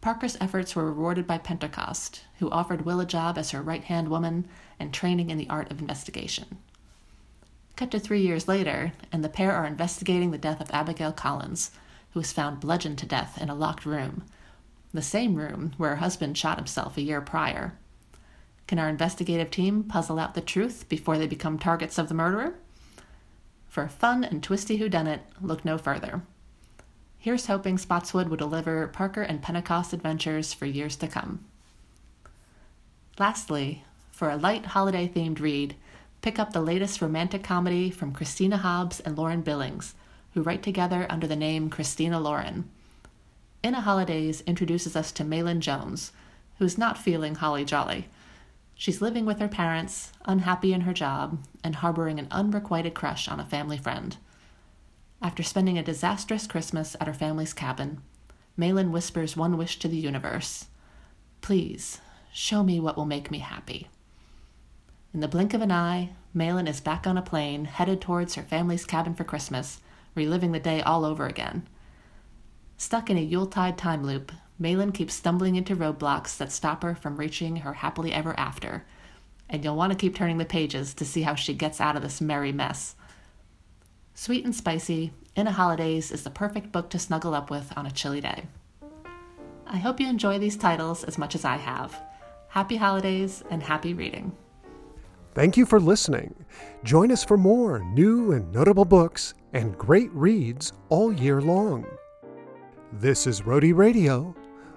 Parker's 0.03 0.35
efforts 0.41 0.75
were 0.75 0.85
rewarded 0.85 1.25
by 1.25 1.37
Pentecost, 1.37 2.25
who 2.39 2.49
offered 2.49 2.81
Will 2.81 2.99
a 2.99 3.05
job 3.05 3.37
as 3.37 3.51
her 3.51 3.61
right 3.61 3.85
hand 3.85 4.09
woman 4.09 4.45
and 4.77 4.93
training 4.93 5.29
in 5.29 5.37
the 5.37 5.49
art 5.49 5.71
of 5.71 5.79
investigation. 5.79 6.57
Cut 7.77 7.89
to 7.91 8.01
three 8.01 8.19
years 8.19 8.45
later, 8.45 8.91
and 9.13 9.23
the 9.23 9.29
pair 9.29 9.53
are 9.53 9.65
investigating 9.65 10.31
the 10.31 10.37
death 10.37 10.59
of 10.59 10.69
Abigail 10.71 11.13
Collins, 11.13 11.71
who 12.11 12.19
was 12.19 12.33
found 12.33 12.59
bludgeoned 12.59 12.97
to 12.97 13.05
death 13.05 13.41
in 13.41 13.47
a 13.49 13.55
locked 13.55 13.85
room, 13.85 14.25
the 14.93 15.01
same 15.01 15.35
room 15.35 15.71
where 15.77 15.91
her 15.91 15.95
husband 15.95 16.37
shot 16.37 16.57
himself 16.57 16.97
a 16.97 17.01
year 17.01 17.21
prior. 17.21 17.77
Can 18.67 18.79
our 18.79 18.89
investigative 18.89 19.51
team 19.51 19.85
puzzle 19.85 20.19
out 20.19 20.33
the 20.33 20.41
truth 20.41 20.89
before 20.89 21.17
they 21.17 21.27
become 21.27 21.57
targets 21.57 21.97
of 21.97 22.09
the 22.09 22.13
murderer? 22.13 22.55
For 23.69 23.83
a 23.83 23.89
fun 23.89 24.25
and 24.25 24.43
twisty 24.43 24.77
whodunit, 24.77 25.21
look 25.41 25.63
no 25.63 25.77
further. 25.77 26.23
Here's 27.23 27.45
hoping 27.45 27.77
Spotswood 27.77 28.27
will 28.27 28.35
deliver 28.35 28.85
Parker 28.85 29.21
and 29.21 29.41
Pentecost 29.41 29.93
adventures 29.93 30.51
for 30.51 30.65
years 30.65 30.97
to 30.97 31.07
come. 31.07 31.39
Lastly, 33.17 33.85
for 34.11 34.29
a 34.29 34.35
light 34.35 34.65
holiday 34.65 35.07
themed 35.07 35.39
read, 35.39 35.77
pick 36.21 36.37
up 36.37 36.51
the 36.51 36.59
latest 36.59 37.01
romantic 37.01 37.41
comedy 37.41 37.89
from 37.89 38.11
Christina 38.11 38.57
Hobbs 38.57 38.99
and 38.99 39.17
Lauren 39.17 39.39
Billings, 39.39 39.95
who 40.33 40.41
write 40.41 40.61
together 40.63 41.07
under 41.09 41.25
the 41.25 41.37
name 41.37 41.69
Christina 41.69 42.19
Lauren. 42.19 42.69
In 43.63 43.73
a 43.73 43.79
Holidaze 43.79 44.41
introduces 44.45 44.93
us 44.93 45.13
to 45.13 45.23
Maelyn 45.23 45.61
Jones, 45.61 46.11
who's 46.59 46.77
not 46.77 46.97
feeling 46.97 47.35
holly 47.35 47.63
jolly. 47.63 48.09
She's 48.75 49.01
living 49.01 49.25
with 49.25 49.39
her 49.39 49.47
parents, 49.47 50.11
unhappy 50.25 50.73
in 50.73 50.81
her 50.81 50.93
job, 50.93 51.41
and 51.63 51.75
harboring 51.75 52.19
an 52.19 52.27
unrequited 52.31 52.93
crush 52.93 53.29
on 53.29 53.39
a 53.39 53.45
family 53.45 53.77
friend. 53.77 54.17
After 55.23 55.41
spending 55.41 55.77
a 55.77 55.83
disastrous 55.83 56.45
Christmas 56.47 56.97
at 56.99 57.07
her 57.07 57.13
family's 57.13 57.53
cabin, 57.53 58.01
Maelyn 58.57 58.91
whispers 58.91 59.37
one 59.37 59.57
wish 59.57 59.79
to 59.79 59.87
the 59.87 59.95
universe 59.95 60.67
Please, 61.39 62.01
show 62.33 62.61
me 62.61 62.77
what 62.77 62.97
will 62.97 63.05
make 63.05 63.31
me 63.31 63.39
happy. 63.39 63.87
In 65.13 65.21
the 65.21 65.29
blink 65.29 65.53
of 65.53 65.61
an 65.61 65.71
eye, 65.71 66.09
Maelyn 66.33 66.67
is 66.67 66.81
back 66.81 67.07
on 67.07 67.17
a 67.17 67.21
plane 67.21 67.63
headed 67.63 68.01
towards 68.01 68.35
her 68.35 68.43
family's 68.43 68.85
cabin 68.85 69.13
for 69.13 69.23
Christmas, 69.23 69.79
reliving 70.13 70.51
the 70.51 70.59
day 70.59 70.81
all 70.81 71.05
over 71.05 71.25
again. 71.25 71.69
Stuck 72.77 73.09
in 73.09 73.17
a 73.17 73.21
Yuletide 73.21 73.77
time 73.77 74.03
loop, 74.03 74.33
Maelyn 74.59 74.91
keeps 74.91 75.13
stumbling 75.13 75.55
into 75.55 75.73
roadblocks 75.73 76.35
that 76.35 76.51
stop 76.51 76.83
her 76.83 76.95
from 76.95 77.15
reaching 77.15 77.57
her 77.57 77.75
happily 77.75 78.11
ever 78.11 78.37
after, 78.37 78.85
and 79.49 79.63
you'll 79.63 79.77
want 79.77 79.93
to 79.93 79.97
keep 79.97 80.15
turning 80.15 80.37
the 80.37 80.43
pages 80.43 80.93
to 80.95 81.05
see 81.05 81.21
how 81.21 81.33
she 81.33 81.53
gets 81.53 81.79
out 81.79 81.95
of 81.95 82.01
this 82.01 82.19
merry 82.19 82.51
mess. 82.51 82.95
Sweet 84.15 84.45
and 84.45 84.55
spicy, 84.55 85.11
In 85.35 85.47
a 85.47 85.51
Holidaze 85.51 86.11
is 86.11 86.23
the 86.23 86.29
perfect 86.29 86.71
book 86.71 86.89
to 86.91 86.99
snuggle 86.99 87.33
up 87.33 87.49
with 87.49 87.73
on 87.75 87.87
a 87.87 87.91
chilly 87.91 88.21
day. 88.21 88.43
I 89.65 89.77
hope 89.77 89.99
you 89.99 90.07
enjoy 90.07 90.37
these 90.37 90.55
titles 90.55 91.03
as 91.03 91.17
much 91.17 91.33
as 91.33 91.43
I 91.43 91.57
have. 91.57 91.99
Happy 92.49 92.75
holidays 92.75 93.43
and 93.49 93.63
happy 93.63 93.95
reading. 93.95 94.31
Thank 95.33 95.57
you 95.57 95.65
for 95.65 95.79
listening. 95.79 96.35
Join 96.83 97.11
us 97.11 97.23
for 97.23 97.37
more 97.37 97.79
new 97.79 98.33
and 98.33 98.53
notable 98.53 98.85
books 98.85 99.33
and 99.53 99.75
great 99.79 100.11
reads 100.13 100.73
all 100.89 101.11
year 101.11 101.41
long. 101.41 101.85
This 102.91 103.25
is 103.25 103.47
Rhody 103.47 103.73
Radio, 103.73 104.35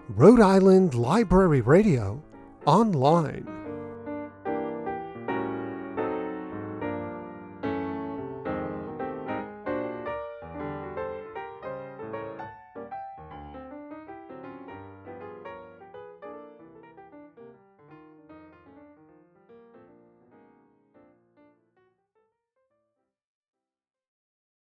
Rhode 0.08 0.40
Island 0.40 0.94
Library 0.94 1.60
Radio, 1.60 2.22
online. 2.64 3.55